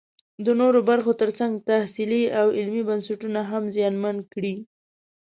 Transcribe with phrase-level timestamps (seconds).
[0.45, 4.55] د نورو برخو ترڅنګ تحصیلي او علمي بنسټونه هم زیانمن کړي